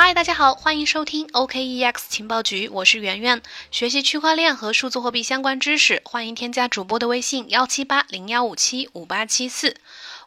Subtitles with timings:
[0.00, 3.42] 嗨，大家好，欢迎收听 OKEX 情报局，我是圆圆。
[3.72, 9.74] 学习区块链和数字货币相关知识，欢迎添加主播的微信幺七八零幺五七五八七四。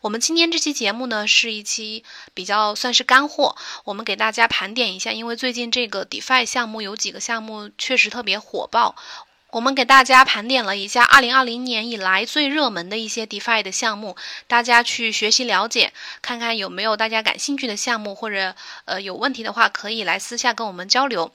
[0.01, 2.03] 我们今天这期节目呢，是一期
[2.33, 3.55] 比较算是干货，
[3.85, 8.97] 我们给大家盘点一下，因为最近这个 DeFi 项目有几个项目确实特别火爆。
[9.51, 14.15] 我们给大家盘点了一下2020年以来最热门的一些 DeFi 的项目，
[14.47, 15.91] 大家去学习了解，
[16.21, 18.55] 看看有没有大家感兴趣的项目，或者
[18.85, 21.33] 呃有问题的话，可以来私下跟我们交流。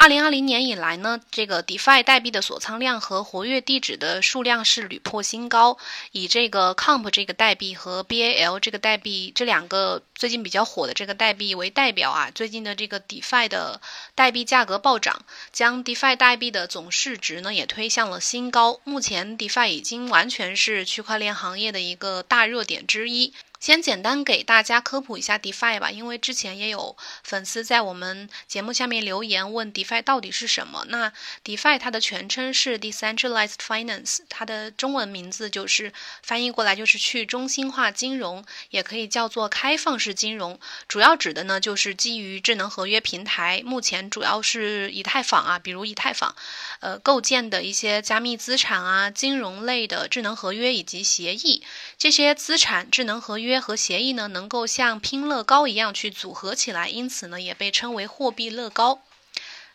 [0.00, 5.76] 二零二零年以来呢，这个 DeFi 代币的锁仓量和活跃地址的数量是屡破新高。
[6.12, 13.80] 以这个 Comp 这个代币和 BAL 这个代币这两个最近比较火的这个代币为代表啊，最近的这个 DeFi 的
[14.14, 18.78] 代币价格暴涨，将 DeFi 代币的总市值呢也推向了新高。
[18.84, 23.34] 目前 DeFi 已经完全是区块链行业的一个大热点之一。
[23.60, 30.84] 先简单给大家科普一下 DeFi 吧，因为之前也有粉丝在我们节目下面留言问 DeFi 到底是什么。
[30.88, 31.12] 那
[31.44, 35.92] DeFi 它的全称是 Decentralized Finance，它的中文名字就是
[36.22, 40.60] 翻译过来就是去中心化金融，也可以叫做开放式金融。
[40.86, 46.36] 主要指的呢就是基于智能合约平台，目前主要是以太坊啊，比如以太坊，
[46.78, 51.64] 呃构建的一些加密资产啊、金融类的智能合约以及协议，
[51.98, 53.47] 这些资产智能合约。
[53.48, 59.00] 约和协议呢，能够像拼乐高一样去组合起来，因此呢，也被称为货币乐高。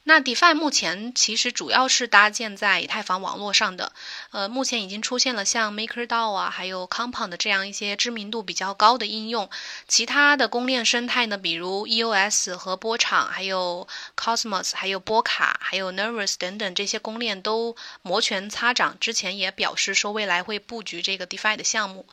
[0.06, 3.94] 那 DeFi 目前其实主要是搭建在以太坊网络上的，
[4.32, 9.50] 呃，目前已经出现了像 MakerDAO 啊，还有 Compound 这样一些知名度比较高的应用。
[9.88, 22.06] 其他的公链生态呢，比如 EOS 和波场，还有 Cosmos，还有波卡，还有 Nervous 等等这些公链都摩拳擦掌，之前也表示说未来会布局这个 DeFi 的项目。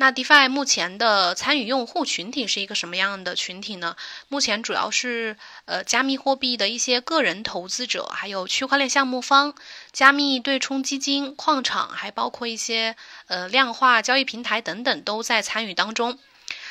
[0.00, 3.96] 那 DeFi 目前的参与用户群体是一个什么样的群体呢？
[4.28, 9.54] 目前主要是呃加密货币的一些个人投资者，还有区块链项目方、
[9.92, 16.18] 加密对冲基金、矿场，还包括一些呃量化交易平台等等都在参与当中。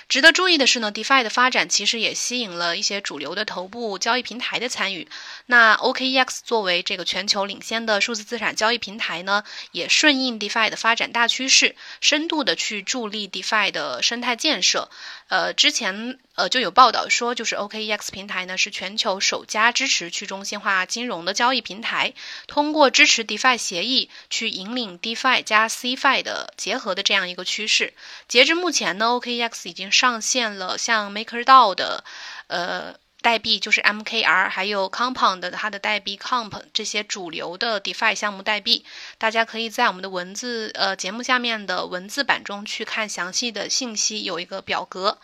[0.10, 5.08] 值得注意的是呢，DeFi 的发展其实也吸引了一些主流的头部交易平台的参与。
[5.46, 14.90] 那 OKEX 作为这个全球领先的数字资产交易平台呢，也顺应 DeFi 的发展大趋势，深度的去助力 DeFi 的生态建设。
[15.28, 22.14] 呃，之前呃就有报道说，就是 OKEX 平台呢是全球首家支持去中心化金融的交易平台，
[22.48, 27.94] 通过支持 DeFi 协议去引领 DeFi 加 CFi 的结合的这样一个趋势。
[28.30, 32.06] 截至目前呢，OKEX 已经上线了像 MakerDAO 的
[32.48, 38.86] 呃代币，就是 MKR，还有 Compound 它的代币 Comp 这些主流的 DeFi 项目代币，
[39.18, 45.18] 大家可以在我们的文字呃节目下面的文字版中去看详细的信息，有一个表格。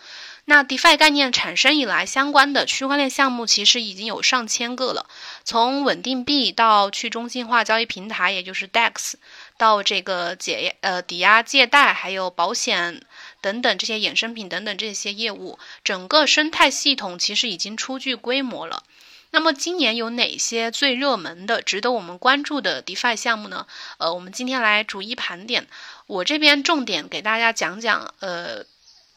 [0.47, 5.07] 那 DeFi 概念产生以来，相关的区块链项目其实已经有上千个了，
[5.43, 9.15] 从稳定币到去中心化交易平台，也就是 DEX，
[9.57, 13.01] 到这个解呃抵押借贷，还有保险。
[13.41, 18.83] 等等这些衍生品等等这些业务，整个生态系统其实已经初具规模了。
[19.31, 23.65] 那么今年有哪些最热门的、值得我们关注的 DeFi 项目呢？
[23.97, 25.67] 呃，我们今天来逐一盘点。
[26.05, 28.63] 我这边重点给大家讲讲，呃。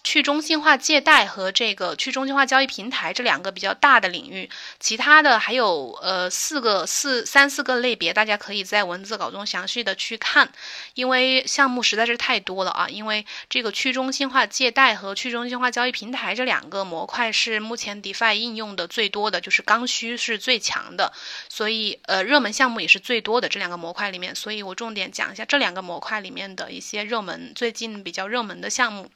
[0.05, 4.49] 去中心化借贷和这个去中心化交易平台这两个比较大的领域，
[4.81, 10.51] 其他的还有呃四个四三四个类别，大家可以在文字稿中详细的去看，
[10.95, 12.89] 因为项目实在是太多了啊。
[12.89, 21.13] 因为这个去中心化借贷和去中心化交易平台这两个模块是目前 DeFi 应用的最多的，就是刚需是最强的，
[21.51, 29.11] 所以呃热门项目也是最多的这两个模块里面，所以我重点讲一下这两个模块里面的一些热门最近比较热门的项目。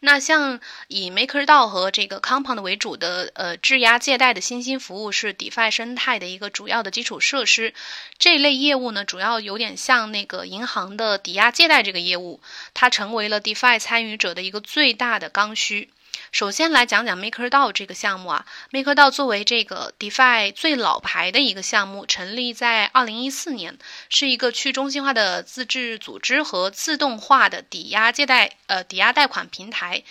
[0.00, 7.74] 那像以 MakerDAO 和这个 Compound 为主的呃质押借贷的新兴服务是 DeFi 生态的一个主要的基础设施。
[8.18, 12.40] 这类业务呢，主要有点像那个银行的抵押借贷这个业务，
[12.74, 15.88] 它成为了 DeFi 参与者的一个最大的刚需。
[16.32, 23.78] 首先来讲讲 MakerDAO 这个项目啊，MakerDAO 作为这个 DeFi 最老牌的一个项目，成立在二零一四年，
[24.08, 30.02] 是一个去中心化的自治组织和自动化的抵押借贷呃抵押贷款平台。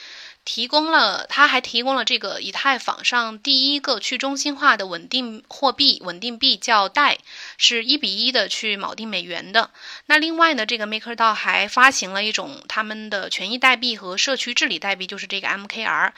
[0.46, 7.18] 提供了，它还提供了这个以太坊上第一个去中心化的稳定货币，稳定币叫代，
[7.58, 9.72] 是一比一的去锚定美元的。
[10.06, 16.12] 那另外呢，这个 MakerDAO 还发行了一种他们的权益代币和社区治理代币，就是这个 MKR，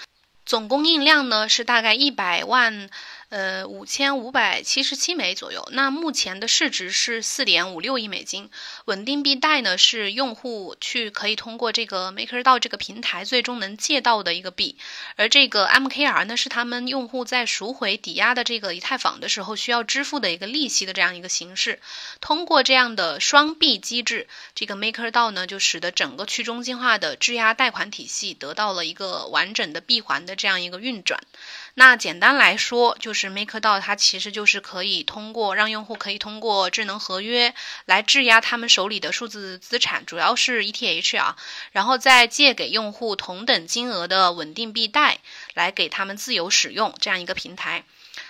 [0.45, 2.89] 总供应量呢是大概一百万。
[3.29, 5.67] 呃，五千五百七十七枚左右。
[5.73, 8.49] 那目前的市值是四点五六亿美金。
[8.85, 14.77] 稳定币贷呢，是用户去可以通过这个 MakerDAO 这个平台最终能借到的一个币。
[15.17, 21.81] 而这个 MKR 呢，是他们用户在赎回抵押的这个以太坊的时候需要支付的一个利息的这样一个形式。
[22.21, 31.19] 通过这样的双币机制，这个 MakerDAO 呢，就使得整个去中心化的质押贷款体系得到了一个完整的闭环的这样一个运转。
[31.79, 37.53] 那简单来说，就是 MakerDAO 它其实就是可以通过让用户可以通过智能合约
[37.85, 41.37] 来质押他们手里的数字资产，主要是 ETH 啊，
[41.71, 45.19] 然后再借给用户同等金额的稳定币贷，
[45.53, 47.83] 来给他们自由使用这样一个平台。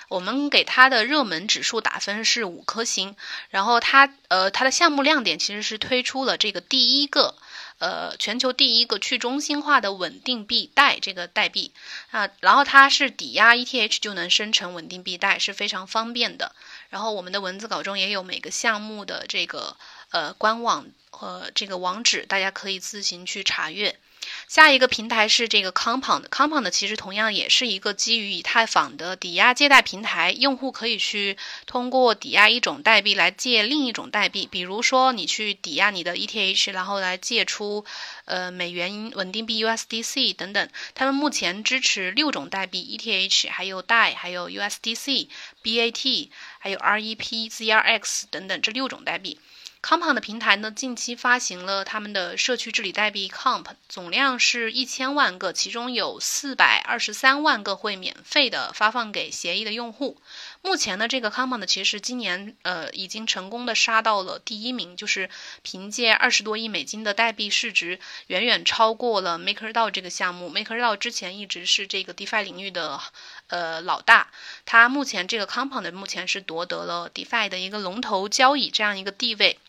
[0.10, 3.16] 我们给它的热门指数打分是五颗星，
[3.50, 7.36] 然后它呃它的项目亮点其实是推出了这个第一个。
[7.80, 11.72] 呃，全球第一个去中心化的稳定币贷这个代币
[12.12, 16.56] 啊，然后它是抵押 ETH 就能生成稳定币贷，是非常方便的。
[16.90, 19.78] 然后我们的文字稿中也有每个项目的这个
[20.10, 24.00] 呃官网和这个网址，大家可以自行去查阅。
[24.48, 37.86] 下一个平台是这个 Compound，Compound 其实同样也是一个基于以太坊的抵押借贷平台，用户可以去通过抵押一种代币来借另一种代币，比如说你去抵押你的 ETH，然后来借出
[38.26, 40.70] 呃美元稳定币 USDC 等等。
[40.96, 45.28] 他们目前支持六种代币：ETH，还有 DAI，还有 USDC、
[45.64, 46.30] BAT，
[46.60, 49.40] 还有 REP、ZRX 等等这六种代币。
[49.82, 60.20] Compound 的平台呢，近期发行了他们的社区治理代币 Comp，总量是一千万个，其中有四百二十三万个会免费的发放给协议的用户。
[60.62, 65.30] 目前呢，这个 Compound 其实今年呃已经成功的杀到了第一名，就是
[65.62, 70.50] 凭借二十多亿美金的代币市值，远远超过了 MakerDAO 这个项目。
[70.50, 73.00] MakerDAO 之前一直是这个 DeFi 领域的
[73.48, 74.32] 呃老大，
[74.66, 79.60] 它目前这个 Compound 目前是夺得了 DeFi 的一个龙头交易这样一个地位。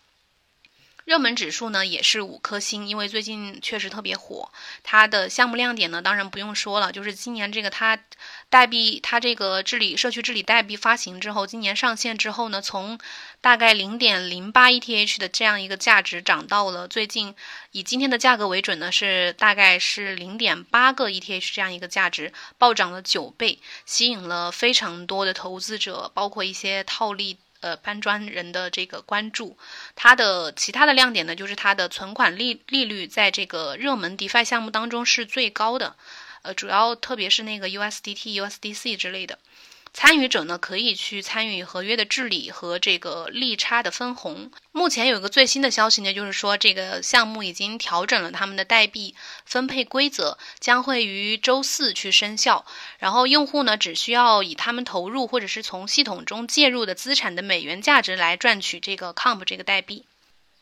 [1.09, 4.51] 热门指数呢也是五颗星，因为最近确实特别火。
[4.83, 7.97] 它的项目亮点呢，当然不用说了，就是今年这个它
[8.47, 12.99] 代币，它这个治理社区治理代币发行之后，今年上线之后呢，从
[13.41, 17.33] 大概零点零八 ETH 的这样一个价值涨到了最近
[17.71, 27.39] 以今天的价格为准呢，是大概是零点八个 ETH 这样一个价值，暴涨了九倍，吸引了非常多的投资者，包括一些套利。
[27.61, 29.57] 呃，搬砖人的这个关注，
[29.95, 35.95] 它的其他的亮点呢，就是它的存款利利率在这个热门 DeFi 项目当中是最高的，
[36.43, 39.39] 呃，主要特别是那个 USDT、USDC 之类的。
[39.93, 44.51] 参与者呢，可以去参与合约的治理和这个利差的分红。
[44.71, 49.15] 目前有一个最新的消息呢，就是说这个项目已经调整了他们的代币
[49.45, 52.65] 分配规则，将会于周四去生效。
[52.99, 60.05] 然后用户呢，只需要以他们投入或者是从系统中介入的资产的美元价值来赚取这个 Comp 这个代币。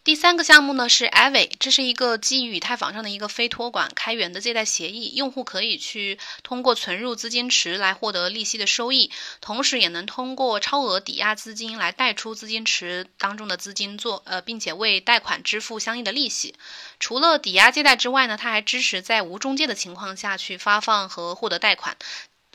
[0.08, 9.12] 第三个项目呢是 Avi，这是一个基于以太坊上的一个非托管开源的借贷协议，用户可以去通过存入资金池来获得利息的收益，
[9.42, 16.56] 同时也能通过超额抵押资金来贷出资金池当中的资金做呃，并且为贷款支付相应的利息。
[17.02, 21.98] 除了抵押借贷之外呢，它还支持在无中介的情况下去发放和获得贷款。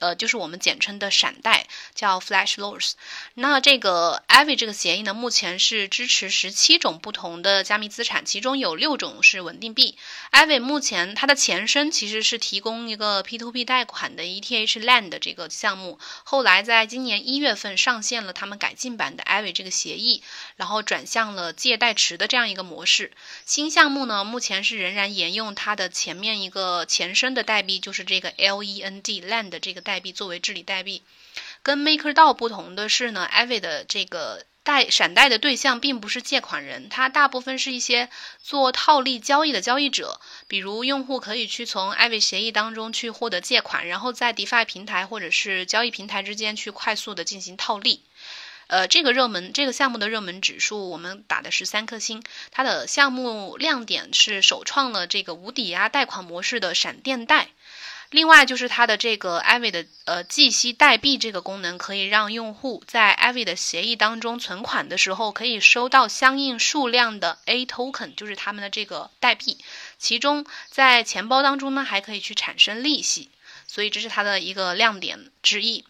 [0.03, 2.95] 呃，就是我们简称的闪贷，叫 Flash Loans。
[3.35, 9.97] 那这个 Avi 这个协议呢，目前是支持十七种不同的加密资产，其中有六种是稳定币。
[10.33, 20.25] Avi 目前它的前身其实是提供一个 P2P 贷款的 ETH Lend 这个项目，后来在今年一月份上线了他们改进版的 Avi 这个协议，
[20.56, 23.13] 然后转向了借贷池的这样一个模式。
[23.47, 29.92] 新项目呢，目前是仍然沿用它的前面一个前身的代币，就是这个 Lend Lend 这个代。
[29.93, 31.03] 代币作为治理代币，
[31.63, 38.08] 跟 MakerDAO 不同的是呢，Aave 的这个贷闪贷的对象并不是借款人，它大部分是一些
[38.43, 40.19] 做套利交易的交易者，
[40.49, 48.01] 比如用户可以去从 Aave 协议当中去获得借款，然后在 DeFi 平台或者是交易平台之间去快速的进行套利。
[48.69, 57.49] 呃，这个热门这个项目的热门指数我们打的是三颗星，它的项目亮点是首创了这个无抵押贷款模式的闪电贷。
[58.13, 69.57] 另外就是它的这个 Avi 的呃计息代币这个功能，可以让用户在 Avi 的协议当中存款的时候，可以收到相应数量的 A token，就是他们的这个代币。
[69.99, 73.31] 其中在钱包当中呢，还可以去产生利息，
[73.67, 75.87] 所以这是它的一个亮点之一。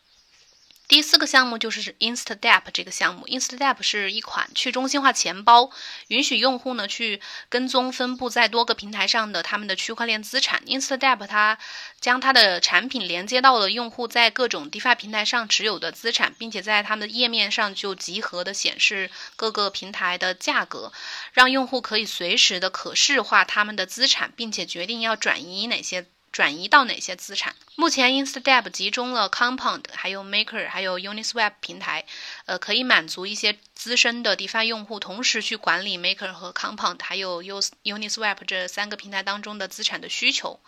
[0.92, 3.26] 第四个项目就是 Instadep 这个项目。
[3.26, 5.70] Instadep 是一款去中心化钱包，
[6.08, 10.62] 允许用户呢去跟踪分布在多个平台上的他们的区块链资产。
[10.66, 11.56] InstaDepp 它
[11.98, 20.92] 将它的产品连接到了用户在各种 DeFi 平台上持有的资产，并且在他们的页面上就集合的显示各个平台的价格，
[21.32, 26.04] 让用户可以随时的可视化他们的资产，并且决定要转移哪些。
[26.32, 27.54] 转移到哪些资产？
[27.74, 32.06] 目前，Instab 集中了 Compound、还有 Maker、还有 Uniswap 平台，
[32.46, 40.60] 呃，可以满足一些资深的 DeFi 用户同时去管理 Maker 和 Compound，还有 U Uniswap 这三个平台当中的资产的需求。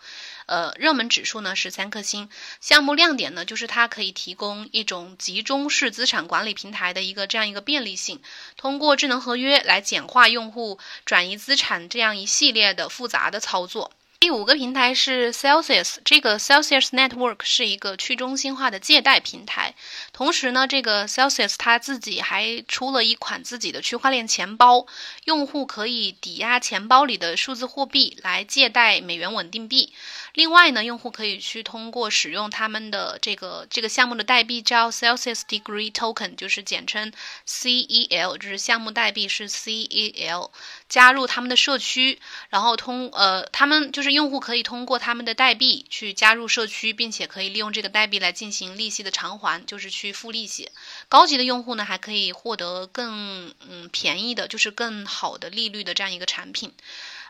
[0.45, 2.29] 呃，热门指数呢是三颗星。
[2.61, 8.21] 项目亮点呢就是它可以提供一种集中式资产管理平台的一个这样一个便利性，
[8.55, 13.91] 通过智能合约来简化用户转移资产这样一系列的复杂的操作。
[14.25, 19.75] 第五个平台是 Celsius，这个 Celsius Network 是一个去中心化的借贷平台。
[20.13, 24.87] 同时呢，这个 Celsius 它自己还出了一款自己的区块链钱包，
[25.25, 29.93] 用户可以抵押钱包里的数字货币来借贷美元稳定币。
[30.33, 37.13] 另外呢，用户可以去通过使用他们的这个这个项目的代币叫 Celsius Degree Token，就是简称
[37.47, 40.49] CEL，就是项目代币是 CEL，
[40.87, 50.69] 加入他们的社区，然后通呃，他们就是用户可以通过他们的代币去加入社区，并且可以利用这个代币来进行利息的偿还，就是去付利息。
[51.09, 56.71] 高级的用户呢，还可以获得更嗯便宜的，就是更好的利率的这样一个产品。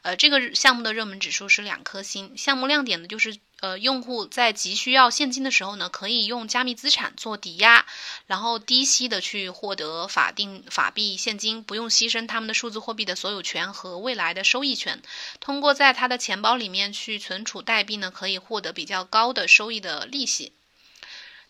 [0.05, 2.37] 呃，这个项目的热门指数是两颗星。
[2.37, 7.87] 项目亮点呢，就是呃，用户在急需要现金的时候呢，可以用加密资产做抵押，
[8.27, 15.01] 然后低息的去获得法定法币现金，不用牺牲他们的数字货币的所有权和未来的收益权。
[15.39, 20.53] 通过在他的钱包里面去存储代币呢，可以获得比较高的收益的利息。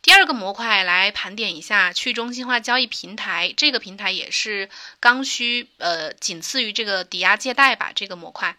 [0.05, 4.69] 第二个模块来盘点一下去中心化交易平台，这个平台也是
[5.00, 8.55] 刚需，呃，仅次于这个抵押借贷吧，这个模块。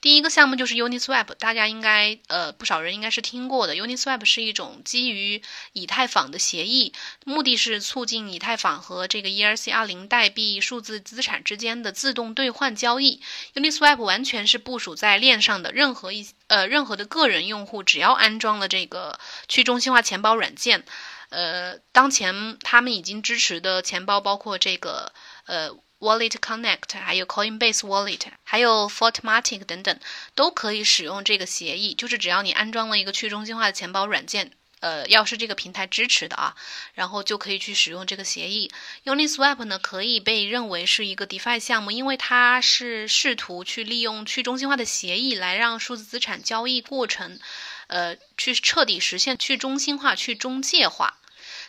[0.00, 3.74] 第一个项目就是 Uniswap，大家应该呃不少人应该是听过的。
[3.74, 6.92] Uniswap 是一种基于以太坊的协议，
[7.24, 13.20] 目的是促进以太坊和这个 ERC20 代币数字资产之间的自动兑换交易。
[13.54, 20.84] Uniswap 完全是部署在链上的，任何一呃任何的个人用户只要安装了这个去中心化钱包软件，
[21.30, 25.12] 呃，当前他们已经支持的钱包包括这个
[25.46, 25.76] 呃。
[25.98, 29.98] Wallet Connect，还有 Coinbase Wallet，还有 Fortmatic 等等，
[30.34, 31.94] 都可以使用这个协议。
[31.94, 36.54] 就是只要你安装了一个去中心化的钱包软件，呃，要是这个平台支持的啊，
[36.92, 38.70] 然后就可以去使用这个协议。
[39.04, 47.40] Uniswap 呢，可以被认为是一个 DeFi 项目，因为它是试图去利用去中心化的协议来让数字资产交易过程，
[47.86, 51.16] 呃，去彻底实现去中心化、去中介化。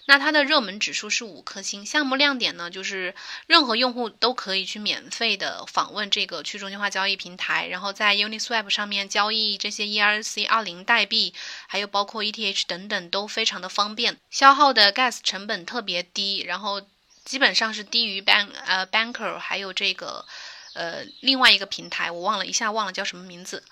[0.09, 3.13] 那它的热门指数是五颗星，项目亮点呢，就是
[3.45, 11.33] 任何用户都可以去免费的访问这个去中心化交易平台，然后在 Uniswap 上面交易这些 ERC 二零代币，
[11.67, 16.81] 还有包括 ETH 等等都非常的方便，消耗的 gas 成本特别低，然后
[17.25, 20.25] 基本上是低于 ban 呃 Banker 还有这个
[20.77, 23.63] 呃另外一个平台，我忘了一下忘了叫什么名字。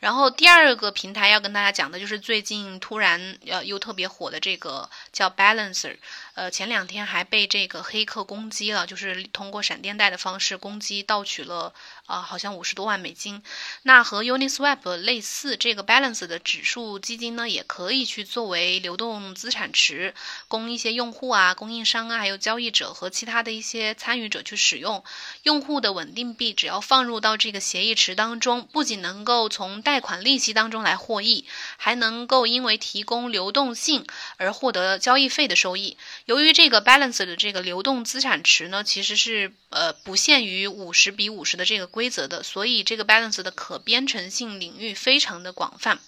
[0.00, 5.96] 然后第二个平台要跟大家讲的就是最近突然呃又特别火的这个叫 Balancer，
[6.34, 11.72] 呃前两天还被这个黑客攻击了，就是通过闪电贷的方式攻击盗取了
[12.06, 13.42] 啊好像五十多万美金。
[13.82, 20.14] 那和 Uniswap 类似，这个 Balance 的指数基金呢也可以去作为流动资产池，
[20.48, 25.04] 供一些用户啊、供应商啊、还有交易者和其他的一些参与者去使用。
[25.44, 34.04] 用户的稳定币只要放入到这个协议池当中，不仅能够从贷款利息当中来获益，还能够因为提供流动性
[34.36, 35.96] 而获得交易费的收益。
[36.26, 45.98] 由于这个 balance 的这个流动资产池呢，其实是呃不限于五十比五十的这个规则的，所以这个 balance 的可编程性领域非常的广泛。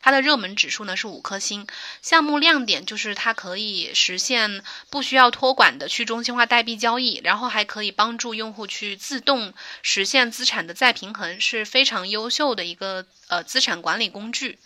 [0.00, 1.66] 它的热门指数呢是五颗星，
[2.00, 9.52] 项目亮点就是它可以实现不需要托管的去中心化代币交易，然后还可以帮助用户去自动
[9.82, 14.60] 实现资产的再平衡，是非常优秀的一个呃资产管理工具。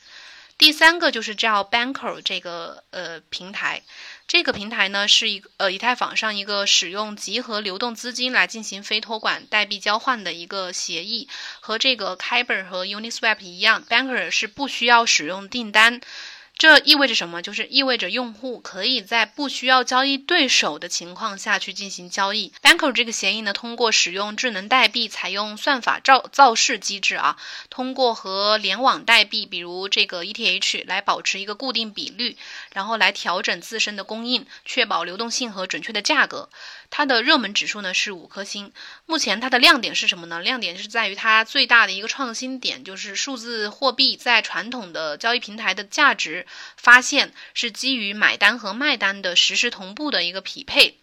[0.58, 3.82] 第三个就是叫 Banker 这个呃平台。
[4.28, 11.28] 这个平台呢是一呃以太坊上一个使用集合流动资金来进行非托管代币交换的一个协议，
[11.60, 16.02] 和这个 Kyber 和 Uniswap 一样，Banker 是不需要使用订单，
[16.58, 17.40] 这意味着什么？
[17.40, 22.52] 就是意味着用户可以在不需要交易对手的情况下去进行交易。
[22.60, 27.36] Banker 这个协议呢，通过使用智能代币，采用算法造造势机制啊，
[27.70, 32.36] 通过和联网代币，比如这个 ETH 来保持一个固定比率，
[32.72, 36.50] 然后来调整自身的供应，确保流动性和准确的价格。
[36.90, 38.72] 它的热门指数呢是五颗星。
[39.06, 40.40] 目前它的亮点是什么呢？
[40.40, 50.98] 亮点是在于它最大的一个创新点，就是数字货币在传统的交易平台的价值发现是基于买单和卖单的实时同步的一个匹配。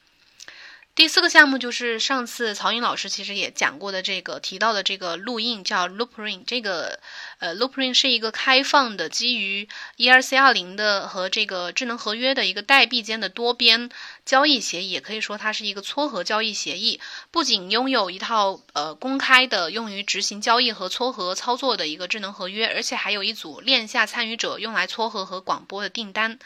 [0.95, 7.01] 第四个项目就是上次曹颖老师其实也讲过的这个提到的这个录音叫 Loopring，这个
[7.39, 13.89] 呃 Loopring 是一个开放的基于 ERC 二零的和这个智能合约的一个代币间的多边
[14.25, 16.99] 交易协议，也可以说它是一个撮合交易协议。
[17.31, 26.39] 不仅拥有一套呃公开的用于执行交易和撮合操作的一个智能合约，而且还有一组链下参与者用来撮合和广播的订单。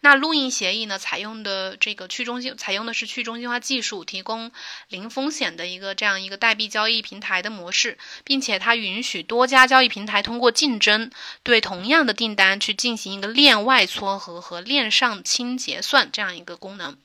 [0.00, 0.98] 那录音协议呢？
[0.98, 4.52] 采用的这个去中心，采用的是去中心化技术，提供
[4.88, 11.10] 零风险的一个这样一个代币交易平台的模式，并且它允许多家交易平台通通过竞争，
[11.42, 16.98] 对同样的订单去进行一个链外撮合和链上清结算这样一个功能。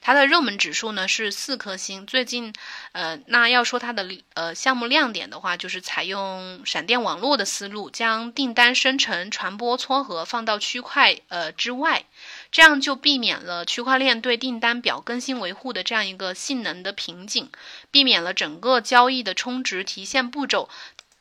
[0.00, 2.06] 它的热门指数呢是四颗星。
[2.06, 2.52] 最近，
[2.92, 12.04] 呃，那要说它的呃项目亮点的话，就是采用闪电网络的思路，将订单生成、传播、撮合放到区块呃之外，
[12.52, 17.50] 这样就避免了区块链对订单表更新维护的这样一个性能的瓶颈，
[17.90, 20.68] 避免了整个交易的充值提现步骤，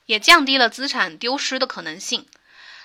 [0.05, 2.25] 也降低了资产丢失的可能性。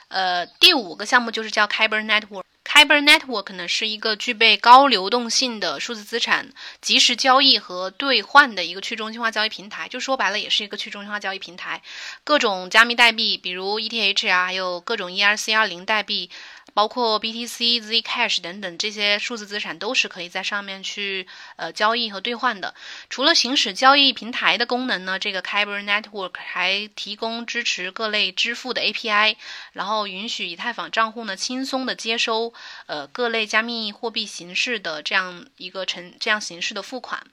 [0.08, 2.44] 呃，第五个项目就是叫 Kyber Network。
[2.64, 11.82] Kyber Network 呢是一个具备高流动性的数字资产即时交易和兑换的一个去中心化交易平台，就说白了也是一个去中心化交易平台，
[12.25, 16.30] 各种加密代币，比如 ETH 啊，还有各种 ERC 二零代币。
[16.78, 22.73] 包括 BTC、Zcash 等等这些数字资产都是可以在上面去呃交易和兑换的。
[23.11, 29.35] 除了行使交易平台的功能呢，这个 Kyber Network 还提供支持各类支付的 API，
[29.73, 32.54] 然后允许以太坊账户呢轻松的接收
[32.87, 37.26] 呃各类加密货币形式的这样一个成这样形式的付款。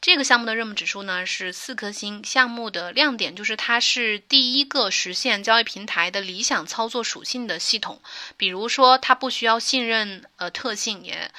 [0.00, 2.24] 这个项目的热门指数呢是四颗星。
[2.24, 8.00] 项目的亮点就是它是第一个实现交易平台的理想操作属性的系统。
[8.38, 11.30] 比如说，它不需要信任呃特性，也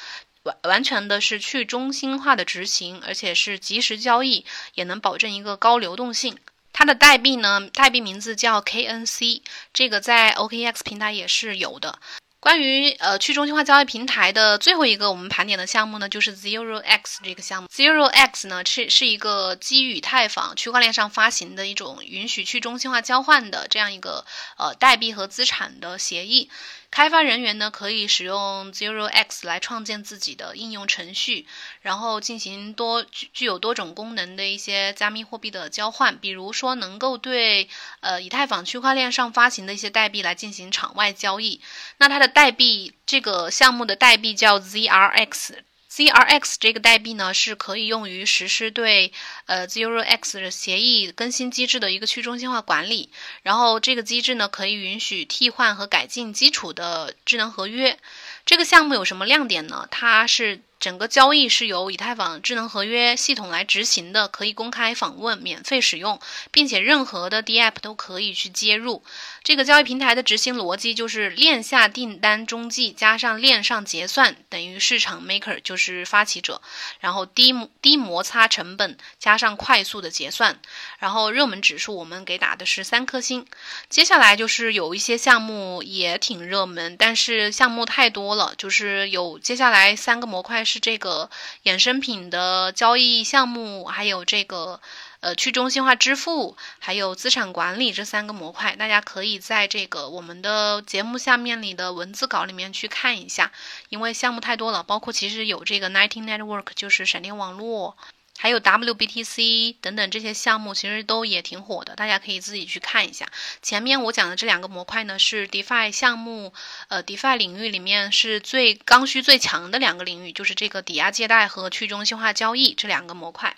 [0.44, 6.38] 完完全的是去中心化的执行，而且是即时交易，也能保证一个高流动性。
[6.72, 9.41] 它的代币呢，代币名字叫 KNC，
[9.74, 11.98] 这个在 OKX 平台也是有的。
[12.41, 17.69] 关于呃去中心化交易平台的最后一个我们盘点的项目呢，就是 Zero X 这个项目。
[17.69, 24.25] Zero X 呢是是一个基于以太坊区块链上发行的一种允许去中心化交换的这样一个
[24.58, 26.49] 呃代币和资产的协议。
[26.89, 31.47] 开发人员呢可以使用 Zero X 来创建自己的应用程序，
[31.82, 37.69] 然后进行多具有多种功能的一些加密货币的交换，比如说能够对
[38.01, 41.62] 呃以太坊区块链上发行的一些代币来进行场外交易。
[41.97, 45.52] 那它的代币这个项目的代币叫 ZRX。
[45.91, 49.12] ZRX 这个代币呢，是可以用于实施对
[49.46, 53.12] 呃 Zero X 协议更新机制的一个去中心化管理。
[53.44, 58.00] 然后这个机制呢，可以允许替换和改进基础的智能合约。
[58.46, 59.88] 这个项目有什么亮点呢？
[59.91, 60.62] 它是。
[60.82, 69.04] 整个交易是由以太坊智能合约系统来执行的，可以公开访问、免费使用，并且任何的 DApp 都可以去接入。
[69.44, 76.60] 这个交易平台的执行逻辑就是链下订单中继加上链上结算，等于市场 maker 就是发起者，
[77.00, 80.60] 然后低低摩擦成本加上快速的结算。
[80.98, 83.46] 然后热门指数我们给打的是三颗星。
[83.88, 90.65] 接下来就是有一些项目也挺热门，但是项目太多了，就是有接下来三个模块。
[90.71, 91.29] 是这个
[91.65, 94.79] 衍生品的交易项目，还有这个
[95.19, 103.51] 呃去中心化支付，还有资产管理这三个模块，大家可以在这个我们的节目下面里的文字稿里面去看一下，
[103.89, 107.97] 因为项目太多了，包括其实有这个 Nineteen Network，就是闪电网络。
[108.41, 113.27] 还有 WBTC 等等这些项目，其实都也挺火的，大家可以自己去看一下。
[113.62, 116.51] 前面我讲的这两个模块呢，是 DeFi 项目，
[116.88, 123.56] 呃，DeFi 领域里面是最刚需最强的两个领域，就是这个抵押借贷和去中心化交易这两个模块。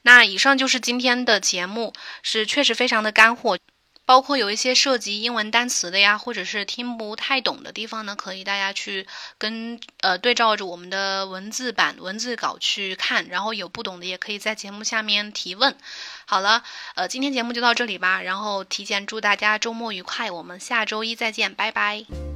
[0.00, 3.58] 那以上就是今天的节目，是确实非常的干货。
[4.06, 9.06] 包括有一些涉及英文单词的呀，或者是听不太懂的地方呢，可以大家去
[9.38, 15.76] 跟呃对照着我们的文字版文字稿去看，然后有不懂的也可以在节目下面提问。
[16.26, 16.62] 好了，
[16.94, 22.33] 呃，今天节目就到这里吧，然后提前祝大家周末愉快，我们下周一再见，拜拜。